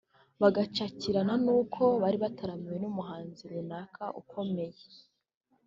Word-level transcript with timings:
bagacakirana 0.41 1.33
nuko 1.43 1.83
bari 2.01 2.17
butaramirwe 2.23 2.77
n’umuhanzi 2.83 3.41
runaka 3.51 4.03
ukomeye 4.21 4.77